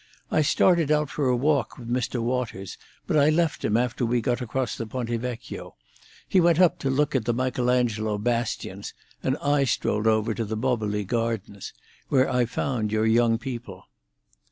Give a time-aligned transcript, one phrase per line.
[0.31, 2.23] "I started out for a walk with Mr.
[2.23, 5.75] Waters, but I left him after we got across the Ponte Vecchio;
[6.27, 10.57] he went up to look at the Michelangelo bastions, and I strolled over to the
[10.57, 13.83] Boboli Gardens—where I found your young people."